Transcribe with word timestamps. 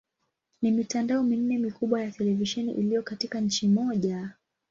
Ni 0.61 0.71
mitandao 0.71 1.23
minne 1.23 1.57
mikubwa 1.57 2.01
ya 2.01 2.11
televisheni 2.11 2.71
iliyo 2.73 3.03
katika 3.03 3.39
nchi 3.41 3.67
moja. 3.67 4.29